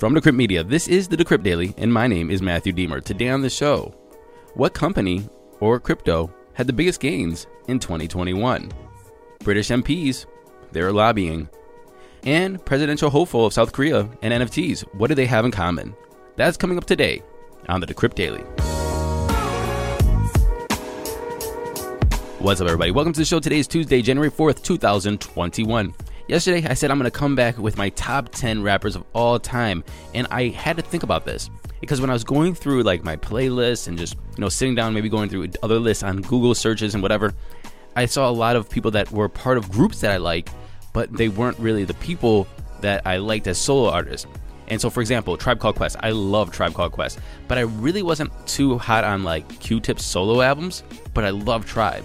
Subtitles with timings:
[0.00, 3.04] From Decrypt Media, this is the Decrypt Daily, and my name is Matthew Diemer.
[3.04, 3.94] Today on the show,
[4.54, 5.28] what company
[5.60, 8.72] or crypto had the biggest gains in 2021?
[9.40, 10.24] British MPs,
[10.72, 11.50] they're lobbying.
[12.22, 15.94] And presidential hopeful of South Korea and NFTs, what do they have in common?
[16.36, 17.22] That's coming up today
[17.68, 18.40] on the Decrypt Daily.
[22.38, 22.90] What's up, everybody?
[22.90, 23.38] Welcome to the show.
[23.38, 25.92] Today is Tuesday, January 4th, 2021.
[26.30, 29.40] Yesterday, I said I'm going to come back with my top 10 rappers of all
[29.40, 29.82] time,
[30.14, 31.50] and I had to think about this
[31.80, 34.94] because when I was going through like my playlists and just you know sitting down,
[34.94, 37.34] maybe going through other lists on Google searches and whatever,
[37.96, 40.50] I saw a lot of people that were part of groups that I like,
[40.92, 42.46] but they weren't really the people
[42.80, 44.28] that I liked as solo artists.
[44.68, 48.04] And so, for example, Tribe Called Quest, I love Tribe Called Quest, but I really
[48.04, 52.04] wasn't too hot on like Q-Tip's solo albums, but I love Tribe.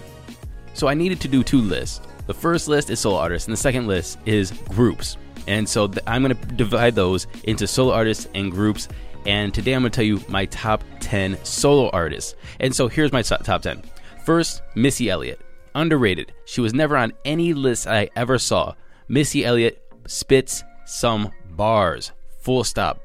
[0.74, 2.00] So I needed to do two lists.
[2.26, 5.16] The first list is solo artists, and the second list is groups.
[5.46, 8.88] And so th- I'm going to divide those into solo artists and groups.
[9.26, 12.34] And today I'm going to tell you my top 10 solo artists.
[12.60, 13.82] And so here's my top 10.
[14.24, 15.40] First, Missy Elliott.
[15.74, 16.32] Underrated.
[16.46, 18.74] She was never on any list I ever saw.
[19.08, 22.12] Missy Elliott spits some bars.
[22.40, 23.00] Full stop.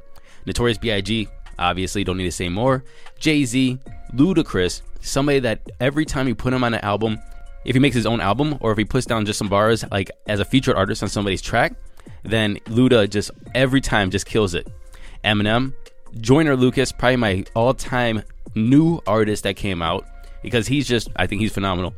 [0.46, 1.28] Notorious B.I.G.
[1.60, 2.84] Obviously, don't need to say more.
[3.20, 3.78] Jay Z,
[4.14, 7.20] Ludacris, somebody that every time you put him on an album,
[7.66, 10.12] if he makes his own album or if he puts down just some bars like
[10.28, 11.74] as a featured artist on somebody's track,
[12.24, 14.68] then Luda just every time just kills it.
[15.24, 15.74] Eminem,
[16.20, 18.24] Joyner Lucas, probably my all-time
[18.56, 20.06] new artist that came out
[20.44, 21.94] because he's just I think he's phenomenal.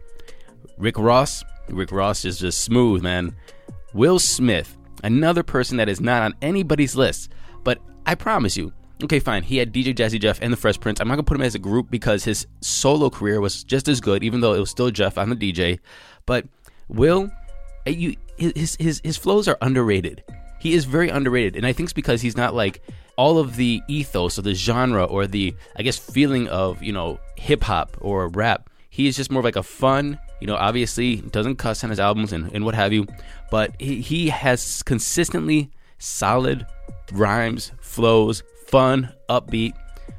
[0.78, 3.36] Rick Ross, Rick Ross is just smooth, man.
[3.94, 7.32] Will Smith, another person that is not on anybody's list,
[7.64, 8.74] but I promise you,
[9.04, 9.44] okay, fine.
[9.44, 11.00] He had DJ Jazzy Jeff and the Fresh Prince.
[11.00, 14.02] I'm not gonna put him as a group because his solo career was just as
[14.02, 15.80] good, even though it was still Jeff on the DJ.
[16.26, 16.46] But
[16.88, 17.32] Will,
[17.86, 20.24] eh, you his his his flows are underrated.
[20.60, 22.82] He is very underrated, and I think it's because he's not like
[23.16, 27.20] all of the ethos or the genre or the I guess feeling of you know
[27.38, 28.70] hip hop or rap.
[28.90, 32.00] He is just more of like a fun, you know, obviously doesn't cuss on his
[32.00, 33.08] albums and, and what have you,
[33.50, 36.68] but he, he has consistently solid
[37.12, 39.74] rhymes, flows, fun, upbeat.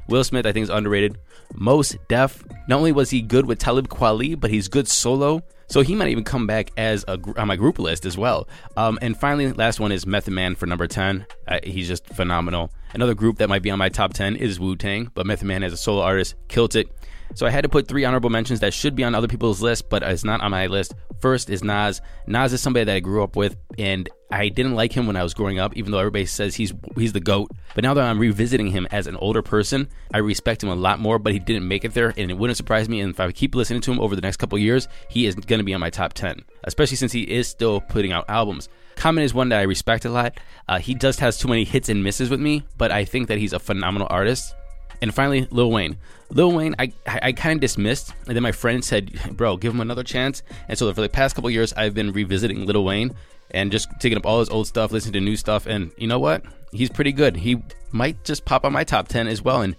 [0.07, 1.17] Will Smith, I think, is underrated.
[1.55, 5.41] Mos Def, not only was he good with Talib Kweli, but he's good solo.
[5.67, 8.47] So he might even come back as a on my group list as well.
[8.77, 11.25] Um, and finally, last one is Method Man for number ten.
[11.49, 12.71] Uh, he's just phenomenal.
[12.93, 15.61] Another group that might be on my top ten is Wu Tang, but Method Man
[15.61, 16.87] as a solo artist killed it.
[17.33, 19.89] So I had to put three honorable mentions that should be on other people's list,
[19.89, 20.93] but it's not on my list.
[21.19, 22.01] First is Nas.
[22.27, 25.23] Nas is somebody that I grew up with, and I didn't like him when I
[25.23, 27.51] was growing up, even though everybody says he's he's the goat.
[27.73, 30.99] But now that I'm revisiting him as an older person, I respect him a lot
[30.99, 31.19] more.
[31.19, 33.01] But he didn't make it there, and it wouldn't surprise me.
[33.01, 35.59] And if I keep listening to him over the next couple years, he is going
[35.59, 38.69] to be on my top ten, especially since he is still putting out albums.
[38.95, 40.39] Common is one that I respect a lot.
[40.69, 43.37] Uh, he just has too many hits and misses with me, but I think that
[43.37, 44.55] he's a phenomenal artist.
[45.01, 45.97] And finally, Lil Wayne.
[46.29, 49.73] Lil Wayne, I, I, I kind of dismissed, and then my friend said, "Bro, give
[49.73, 53.15] him another chance." And so for the past couple years, I've been revisiting Lil Wayne
[53.51, 55.67] and just taking up all his old stuff, listening to new stuff.
[55.67, 56.43] And you know what?
[56.71, 57.35] He's pretty good.
[57.35, 57.61] He
[57.91, 59.61] might just pop on my top ten as well.
[59.61, 59.75] And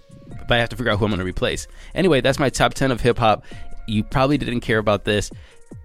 [0.49, 1.67] but I have to figure out who I'm going to replace.
[1.95, 3.45] Anyway, that's my top ten of hip hop.
[3.89, 5.31] You probably didn't care about this,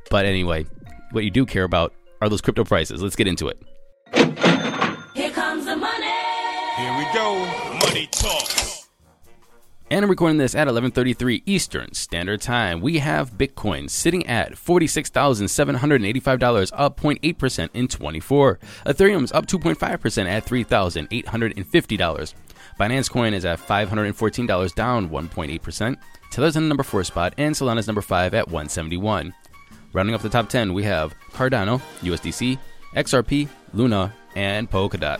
[0.09, 0.65] but anyway,
[1.11, 3.01] what you do care about are those crypto prices.
[3.01, 3.61] Let's get into it.
[5.15, 6.05] Here comes the money.
[6.77, 7.79] Here we go.
[7.85, 8.60] Money talk.
[9.91, 12.79] And I'm recording this at 11:33 Eastern Standard Time.
[12.79, 18.57] We have Bitcoin sitting at $46,785, up 0.8% in 24.
[18.85, 22.33] Ethereum's up 2.5% at $3,850.
[22.79, 25.97] Binance Coin is at $514, down 1.8%.
[26.31, 29.33] Tether's in the number 4 spot and Solana's number 5 at 171.
[29.91, 32.57] Rounding off the top 10, we have Cardano, USDC,
[32.95, 35.19] XRP, Luna, and Polkadot.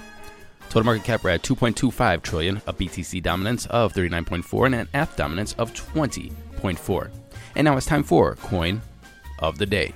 [0.72, 5.14] Total market cap we're at 2.25 trillion, a BTC dominance of 39.4 and an ETH
[5.18, 7.10] dominance of 20.4.
[7.58, 8.82] And now it's time for coin
[9.40, 9.94] of the day.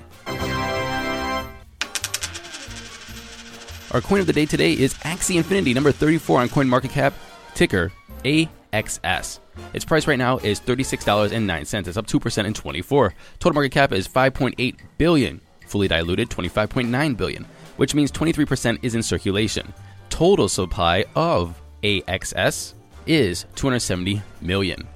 [3.91, 7.13] Our coin of the day today is Axie Infinity, number 34 on CoinMarketCap,
[7.53, 7.93] ticker
[8.25, 9.39] AXS.
[9.71, 11.87] Its price right now is $36.09.
[11.87, 13.13] It's up 2% in 24.
[13.39, 15.39] Total market cap is 5.8 billion.
[15.67, 17.45] Fully diluted 25.9 billion.
[17.77, 19.73] which means 23% is in circulation.
[20.15, 22.73] Total supply of AXS
[23.05, 24.87] is 270 million.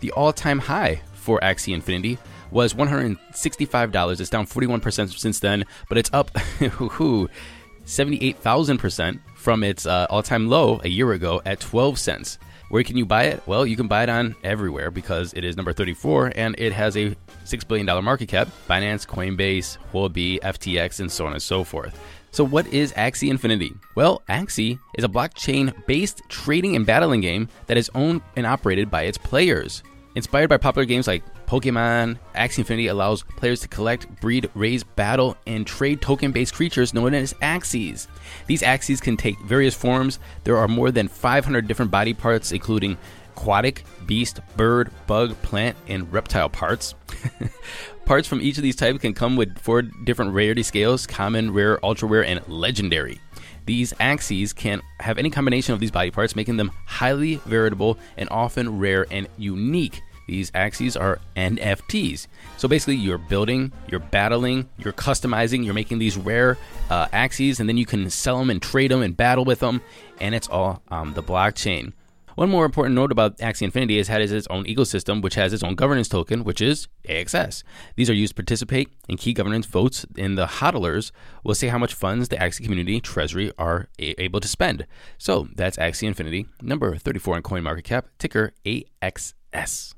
[0.00, 2.18] The all time high for Axie Infinity
[2.50, 4.20] was $165.
[4.20, 10.78] It's down 41% since then, but it's up 78,000% from its uh, all time low
[10.84, 12.38] a year ago at 12 cents.
[12.68, 13.42] Where can you buy it?
[13.46, 16.98] Well, you can buy it on everywhere because it is number 34 and it has
[16.98, 21.98] a $6 billion market cap Binance, Coinbase, Huobi, FTX, and so on and so forth.
[22.30, 23.74] So, what is Axie Infinity?
[23.94, 28.90] Well, Axie is a blockchain based trading and battling game that is owned and operated
[28.90, 29.82] by its players.
[30.16, 35.36] Inspired by popular games like Pokemon, Axie Infinity allows players to collect, breed, raise, battle,
[35.46, 38.06] and trade token based creatures known as Axies.
[38.46, 40.18] These Axies can take various forms.
[40.44, 42.96] There are more than 500 different body parts, including
[43.36, 46.94] aquatic, beast, bird, bug, plant, and reptile parts.
[48.06, 51.84] parts from each of these types can come with four different rarity scales common, rare,
[51.84, 53.20] ultra rare, and legendary.
[53.66, 58.28] These Axies can have any combination of these body parts, making them highly variable and
[58.30, 60.00] often rare and unique.
[60.28, 62.26] These Axies are NFTs.
[62.56, 66.56] So basically, you're building, you're battling, you're customizing, you're making these rare
[66.90, 69.82] uh, Axies, and then you can sell them and trade them and battle with them,
[70.20, 71.92] and it's all on the blockchain.
[72.36, 75.36] One more important note about Axie Infinity is that it has its own ecosystem, which
[75.36, 77.62] has its own governance token, which is AXS.
[77.96, 81.12] These are used to participate in key governance votes, and the hodlers
[81.42, 84.86] will say how much funds the Axie community treasury are a- able to spend.
[85.16, 89.94] So that's Axie Infinity, number 34 in CoinMarketCap, ticker AXS.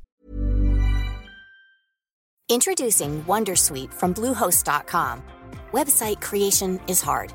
[2.48, 5.22] Introducing Wondersuite from Bluehost.com.
[5.72, 7.34] Website creation is hard,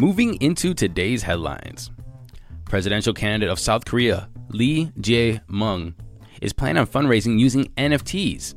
[0.00, 1.90] Moving into today's headlines
[2.66, 5.94] Presidential candidate of South Korea, Lee Jae-myung,
[6.40, 8.54] is planning on fundraising using NFTs.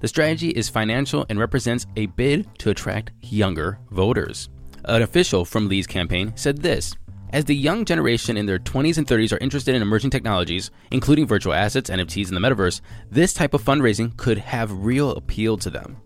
[0.00, 4.48] The strategy is financial and represents a bid to attract younger voters.
[4.84, 6.96] An official from Lee's campaign said this
[7.32, 11.24] As the young generation in their 20s and 30s are interested in emerging technologies, including
[11.24, 12.80] virtual assets, NFTs, and the metaverse,
[13.12, 15.98] this type of fundraising could have real appeal to them.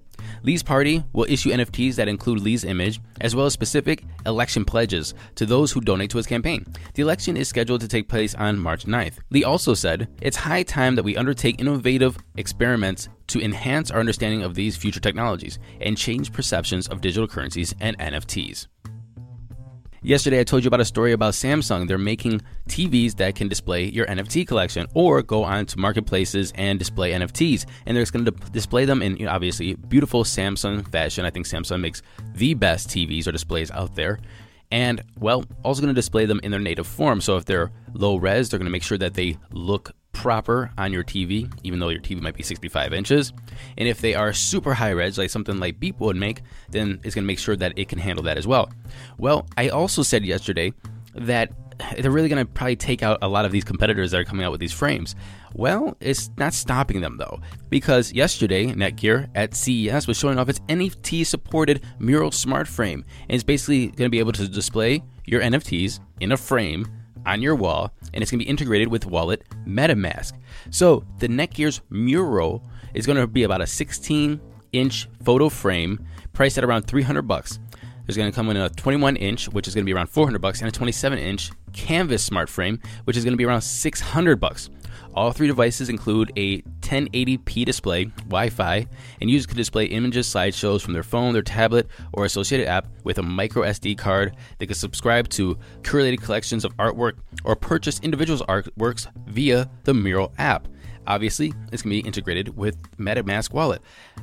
[0.44, 5.14] Lee's party will issue NFTs that include Lee's image, as well as specific election pledges
[5.36, 6.66] to those who donate to his campaign.
[6.92, 9.20] The election is scheduled to take place on March 9th.
[9.30, 14.42] Lee also said, It's high time that we undertake innovative experiments to enhance our understanding
[14.42, 18.66] of these future technologies and change perceptions of digital currencies and NFTs.
[20.06, 21.88] Yesterday, I told you about a story about Samsung.
[21.88, 26.78] They're making TVs that can display your NFT collection or go on to marketplaces and
[26.78, 27.64] display NFTs.
[27.86, 31.24] And they're going to display them in, you know, obviously, beautiful Samsung fashion.
[31.24, 32.02] I think Samsung makes
[32.34, 34.18] the best TVs or displays out there.
[34.70, 37.22] And, well, also going to display them in their native form.
[37.22, 40.92] So if they're low res, they're going to make sure that they look proper on
[40.92, 43.32] your TV, even though your TV might be 65 inches.
[43.76, 47.14] And if they are super high res, like something like Beeple would make, then it's
[47.14, 48.70] going to make sure that it can handle that as well.
[49.18, 50.72] Well, I also said yesterday
[51.14, 51.52] that
[51.98, 54.46] they're really going to probably take out a lot of these competitors that are coming
[54.46, 55.14] out with these frames.
[55.54, 60.60] Well, it's not stopping them though, because yesterday Netgear at CES was showing off its
[60.60, 65.40] NFT supported Mural Smart Frame, and it's basically going to be able to display your
[65.40, 66.86] NFTs in a frame
[67.26, 70.32] on your wall, and it's going to be integrated with Wallet MetaMask.
[70.70, 72.62] So the Netgear's Mural
[72.94, 74.40] is going to be about a 16
[74.72, 77.58] inch photo frame priced at around 300 bucks.
[78.06, 80.40] There's going to come in a 21 inch, which is going to be around 400
[80.40, 84.38] bucks, and a 27 inch canvas smart frame, which is going to be around 600
[84.38, 84.68] bucks.
[85.14, 88.86] All three devices include a 1080p display, Wi Fi,
[89.20, 93.18] and users can display images, slideshows from their phone, their tablet, or associated app with
[93.18, 94.36] a micro SD card.
[94.58, 100.32] They can subscribe to curated collections of artwork or purchase individuals' artworks via the Mural
[100.38, 100.66] app.
[101.06, 103.82] Obviously, it's going to be integrated with MetaMask Wallet.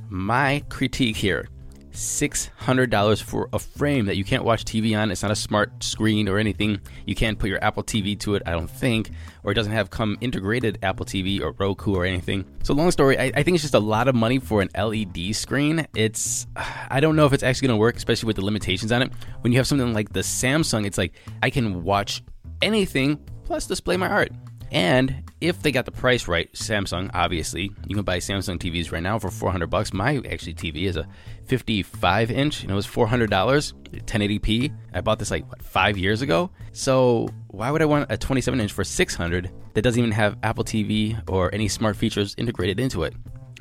[0.10, 1.48] My critique here
[1.92, 5.12] $600 for a frame that you can't watch TV on.
[5.12, 6.80] It's not a smart screen or anything.
[7.06, 9.12] You can't put your Apple TV to it, I don't think,
[9.44, 12.46] or it doesn't have come integrated Apple TV or Roku or anything.
[12.64, 15.36] So, long story, I, I think it's just a lot of money for an LED
[15.36, 15.88] screen.
[15.96, 19.02] It's, I don't know if it's actually going to work, especially with the limitations on
[19.02, 19.12] it.
[19.42, 22.24] When you have something like the Samsung, it's like I can watch
[22.62, 24.32] anything plus display my art.
[24.72, 29.02] And if they got the price right, Samsung, obviously, you can buy Samsung TVs right
[29.02, 29.92] now for 400 bucks.
[29.92, 31.08] My actually TV is a
[31.48, 34.74] 55 inch, and it was $400, 1080p.
[34.94, 36.52] I bought this like what five years ago.
[36.72, 40.64] So why would I want a 27 inch for 600 that doesn't even have Apple
[40.64, 43.14] TV or any smart features integrated into it?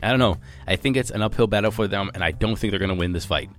[0.02, 0.36] I don't know.
[0.66, 2.94] I think it's an uphill battle for them, and I don't think they're going to
[2.94, 3.50] win this fight.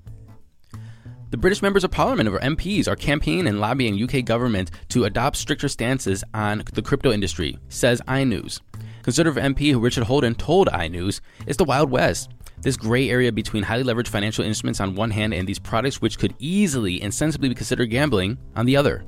[1.31, 5.37] The British members of parliament, or MPs, are campaigning and lobbying UK government to adopt
[5.37, 8.59] stricter stances on the crypto industry, says iNews.
[9.01, 12.31] Conservative MP Richard Holden told iNews it's the Wild West.
[12.57, 16.19] This gray area between highly leveraged financial instruments on one hand and these products which
[16.19, 19.05] could easily and sensibly be considered gambling on the other.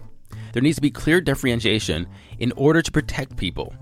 [0.53, 2.07] There needs to be clear differentiation
[2.39, 3.75] in order to protect people.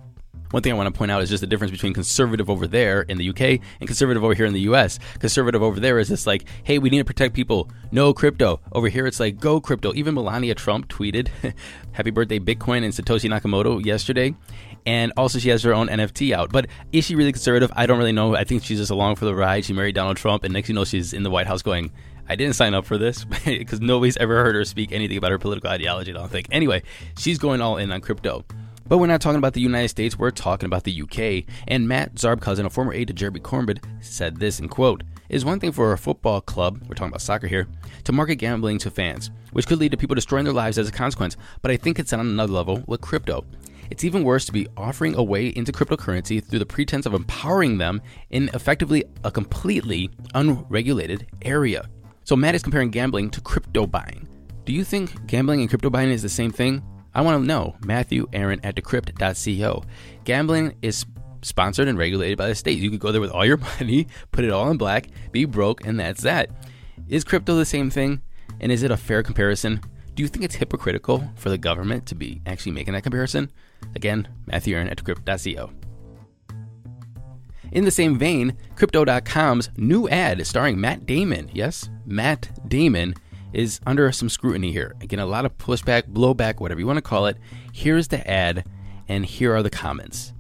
[0.52, 3.02] One thing I want to point out is just the difference between conservative over there
[3.04, 5.00] in the UK and conservative over here in the US.
[5.20, 7.70] Conservative over there is just like, hey, we need to protect people.
[7.92, 8.60] No crypto.
[8.72, 9.94] Over here, it's like, go crypto.
[9.96, 11.30] Even Melania Trump tweeted,
[11.94, 14.36] happy birthday, Bitcoin and Satoshi Nakamoto yesterday.
[14.86, 16.52] And also, she has her own NFT out.
[16.52, 17.72] But is she really conservative?
[17.76, 18.36] I don't really know.
[18.36, 19.64] I think she's just along for the ride.
[19.66, 21.92] She married Donald Trump, and next you know, she's in the White House going,
[22.28, 25.38] I didn't sign up for this because nobody's ever heard her speak anything about her
[25.38, 26.48] political ideology, I don't think.
[26.52, 26.82] Anyway,
[27.18, 28.44] she's going all in on crypto.
[28.92, 31.50] But we're not talking about the United States, we're talking about the UK.
[31.70, 35.62] And Matt Zarb-Cousin, a former aide to Jeremy Corbyn, said this in quote, is one
[35.62, 37.70] thing for a football club, we're talking about soccer here,
[38.04, 40.92] to market gambling to fans, which could lead to people destroying their lives as a
[40.92, 43.46] consequence, but I think it's on another level with crypto.
[43.90, 47.78] It's even worse to be offering a way into cryptocurrency through the pretense of empowering
[47.78, 51.88] them in effectively a completely unregulated area.
[52.26, 54.28] So Matt is comparing gambling to crypto buying.
[54.66, 56.84] Do you think gambling and crypto buying is the same thing?
[57.14, 57.76] I want to know.
[57.86, 59.84] Matthew Aaron at decrypt.co.
[60.24, 61.06] Gambling is
[61.42, 62.80] sponsored and regulated by the state.
[62.80, 65.86] You could go there with all your money, put it all in black, be broke,
[65.86, 66.50] and that's that.
[67.08, 68.22] Is crypto the same thing?
[68.60, 69.82] And is it a fair comparison?
[70.14, 73.52] Do you think it's hypocritical for the government to be actually making that comparison?
[73.96, 75.72] Again, Matthew Aaron at decrypt.co.
[77.72, 83.16] In the same vein, Crypto.com's new ad starring Matt Damon, yes, Matt Damon,
[83.54, 84.96] is under some scrutiny here.
[85.02, 87.38] Again, a lot of pushback, blowback, whatever you want to call it.
[87.74, 88.66] Here's the ad,
[89.08, 90.34] and here are the comments.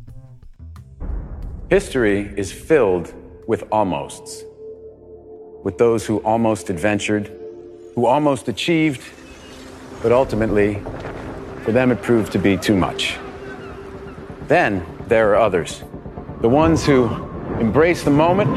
[1.69, 3.13] History is filled
[3.47, 4.43] with almosts,
[5.63, 7.31] with those who almost adventured,
[7.95, 9.01] who almost achieved,
[10.01, 10.81] but ultimately,
[11.63, 13.17] for them it proved to be too much.
[14.47, 15.83] Then there are others,
[16.41, 17.05] the ones who
[17.59, 18.49] embrace the moment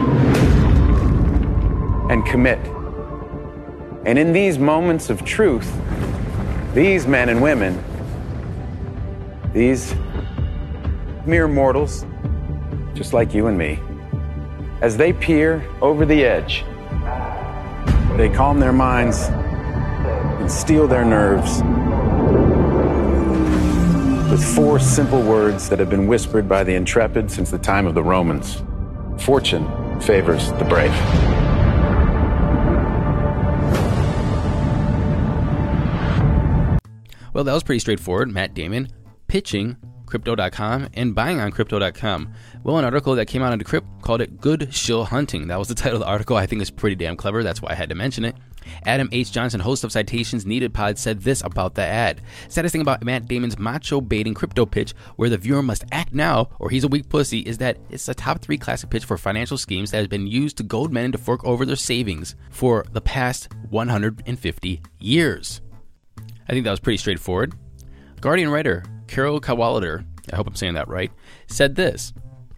[2.10, 2.58] and commit
[4.06, 5.72] and in these moments of truth,
[6.74, 7.82] these men and women,
[9.52, 9.94] these
[11.24, 12.04] mere mortals,
[12.94, 13.80] just like you and me,
[14.80, 16.64] as they peer over the edge,
[18.18, 21.62] they calm their minds and steel their nerves
[24.30, 27.94] with four simple words that have been whispered by the intrepid since the time of
[27.94, 28.62] the Romans
[29.18, 30.92] Fortune favors the brave.
[37.34, 38.32] Well, that was pretty straightforward.
[38.32, 38.88] Matt Damon
[39.26, 39.76] pitching
[40.06, 42.32] Crypto.com and buying on Crypto.com.
[42.62, 45.48] Well, an article that came out on Decrypt called it Good Shill Hunting.
[45.48, 46.36] That was the title of the article.
[46.36, 47.42] I think it's pretty damn clever.
[47.42, 48.36] That's why I had to mention it.
[48.86, 49.32] Adam H.
[49.32, 52.22] Johnson, host of Citations Needed Pod, said this about the ad.
[52.48, 56.48] Saddest thing about Matt Damon's macho baiting crypto pitch, where the viewer must act now
[56.58, 59.58] or he's a weak pussy, is that it's a top three classic pitch for financial
[59.58, 63.00] schemes that has been used to goad men into fork over their savings for the
[63.00, 65.60] past 150 years.
[66.48, 67.54] I think that was pretty straightforward.
[68.20, 71.12] Guardian writer Carol Cadwalladr, I hope I'm saying that right,
[71.46, 72.12] said this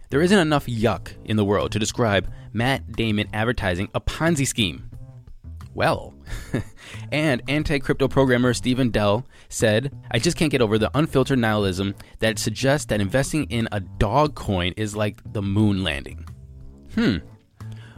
[0.09, 4.89] There isn't enough yuck in the world to describe Matt Damon advertising a Ponzi scheme.
[5.73, 6.15] Well,
[7.11, 11.93] and anti crypto programmer Stephen Diehl said, I just can't get over the unfiltered nihilism
[12.19, 16.27] that suggests that investing in a dog coin is like the moon landing.
[16.95, 17.17] Hmm.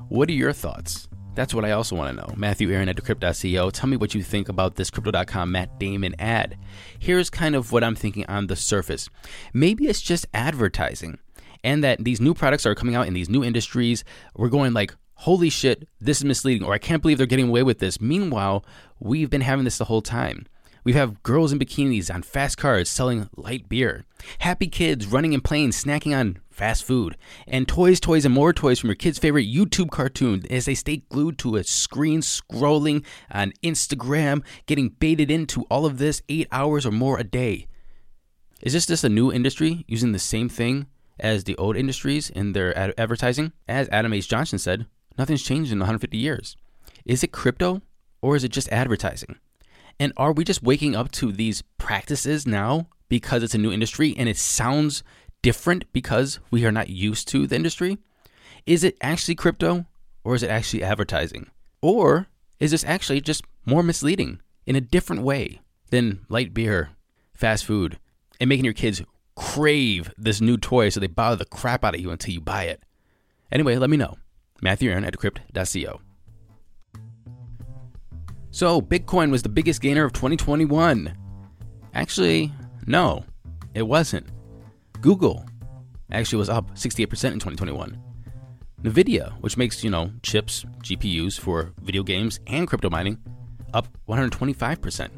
[0.09, 1.08] What are your thoughts?
[1.39, 2.33] That's what I also want to know.
[2.35, 3.69] Matthew Aaron at Decrypt.co.
[3.69, 6.57] Tell me what you think about this Crypto.com Matt Damon ad.
[6.99, 9.09] Here's kind of what I'm thinking on the surface.
[9.53, 11.17] Maybe it's just advertising,
[11.63, 14.03] and that these new products are coming out in these new industries.
[14.35, 17.63] We're going like, holy shit, this is misleading, or I can't believe they're getting away
[17.63, 18.01] with this.
[18.01, 18.65] Meanwhile,
[18.99, 20.45] we've been having this the whole time.
[20.83, 24.03] We have girls in bikinis on fast cars selling light beer.
[24.39, 27.15] Happy kids running and playing, snacking on fast food.
[27.47, 30.97] And toys, toys, and more toys from your kid's favorite YouTube cartoon as they stay
[30.97, 36.85] glued to a screen scrolling on Instagram, getting baited into all of this eight hours
[36.85, 37.65] or more a day.
[38.61, 40.87] Is this just a new industry using the same thing
[41.17, 43.53] as the old industries in their ad- advertising?
[43.65, 44.27] As Adam H.
[44.27, 44.85] Johnson said,
[45.17, 46.57] nothing's changed in 150 years.
[47.05, 47.81] Is it crypto
[48.21, 49.37] or is it just advertising?
[49.97, 54.13] And are we just waking up to these practices now because it's a new industry
[54.17, 55.03] and it sounds
[55.41, 57.97] different because we are not used to the industry?
[58.65, 59.85] Is it actually crypto
[60.23, 61.49] or is it actually advertising?
[61.81, 62.27] Or
[62.59, 66.91] is this actually just more misleading in a different way than light beer,
[67.33, 67.99] fast food,
[68.39, 69.01] and making your kids
[69.35, 72.63] crave this new toy so they bother the crap out of you until you buy
[72.65, 72.83] it?
[73.51, 74.17] Anyway, let me know.
[74.61, 76.01] Matthew Aaron at decrypt.co.
[78.51, 81.15] So, Bitcoin was the biggest gainer of 2021.
[81.93, 82.51] Actually,
[82.87, 83.23] no,
[83.73, 84.27] it wasn't.
[85.01, 85.45] Google
[86.11, 88.01] actually was up 68% in 2021.
[88.83, 93.17] Nvidia, which makes, you know, chips, GPUs for video games and crypto mining,
[93.73, 95.09] up 125%.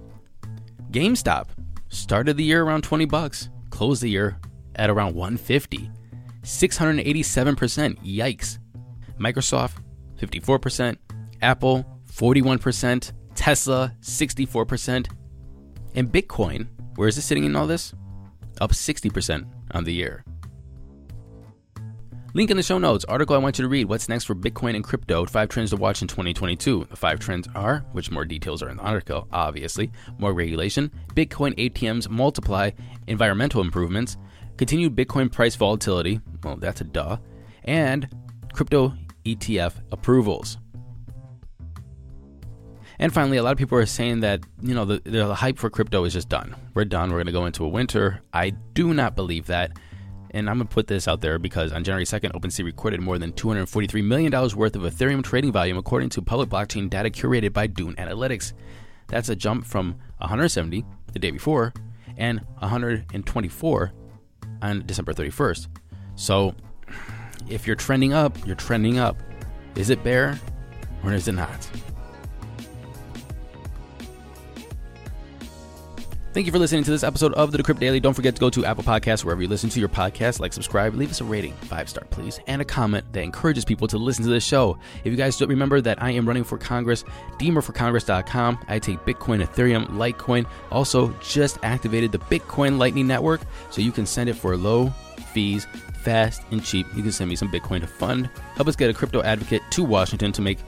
[0.92, 1.48] GameStop
[1.90, 4.40] started the year around 20 bucks, closed the year
[4.76, 5.92] at around 150.
[6.44, 7.98] 687%.
[8.04, 8.58] Yikes.
[9.20, 9.74] Microsoft
[10.20, 10.98] 54%,
[11.42, 15.08] Apple 41%, Tesla 64%,
[15.96, 17.94] and Bitcoin, where is it sitting in all this?
[18.60, 20.24] Up 60% on the year.
[22.34, 23.04] Link in the show notes.
[23.06, 23.90] Article I want you to read.
[23.90, 25.26] What's next for Bitcoin and crypto?
[25.26, 26.88] Five trends to watch in 2022.
[26.90, 31.54] The five trends are, which more details are in the article, obviously, more regulation, Bitcoin
[31.58, 32.72] ATMs multiply,
[33.08, 34.16] environmental improvements,
[34.56, 37.18] continued Bitcoin price volatility, well, that's a duh,
[37.66, 38.08] and
[38.54, 38.94] crypto
[39.26, 40.58] ETF approvals.
[43.02, 45.72] And finally, a lot of people are saying that, you know, the, the hype for
[45.72, 46.56] crypto is just done.
[46.76, 47.10] We're done.
[47.10, 48.22] We're going to go into a winter.
[48.32, 49.72] I do not believe that.
[50.30, 53.18] And I'm going to put this out there because on January 2nd, OpenSea recorded more
[53.18, 57.66] than $243 million worth of Ethereum trading volume, according to public blockchain data curated by
[57.66, 58.54] Dune Analytics.
[59.08, 61.74] That's a jump from 170 the day before
[62.18, 63.92] and 124
[64.62, 65.68] on December 31st.
[66.14, 66.54] So
[67.50, 69.18] if you're trending up, you're trending up.
[69.74, 70.40] Is it bear
[71.04, 71.68] or is it not?
[76.34, 78.00] Thank you for listening to this episode of the Decrypt Daily.
[78.00, 80.96] Don't forget to go to Apple Podcasts, wherever you listen to your podcast, like, subscribe,
[80.96, 84.24] leave us a rating, five star, please, and a comment that encourages people to listen
[84.24, 84.78] to this show.
[85.04, 87.04] If you guys don't remember that I am running for Congress,
[87.38, 88.60] diemerforcongress.com.
[88.70, 90.46] I take Bitcoin, Ethereum, Litecoin.
[90.72, 94.88] Also, just activated the Bitcoin Lightning Network, so you can send it for low
[95.34, 95.68] fees,
[96.02, 96.88] fast and cheap.
[96.96, 99.84] You can send me some Bitcoin to fund, help us get a crypto advocate to
[99.84, 100.60] Washington to make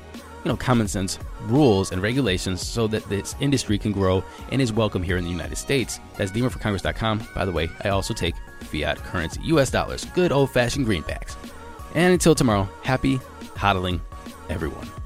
[0.43, 4.73] you know, common sense rules and regulations so that this industry can grow and is
[4.73, 5.99] welcome here in the United States.
[6.17, 7.27] That's diemerforcongress.com.
[7.35, 11.35] By the way, I also take fiat currency, US dollars, good old fashioned greenbacks.
[11.95, 13.19] And until tomorrow, happy
[13.55, 13.99] hodling,
[14.49, 15.02] everyone.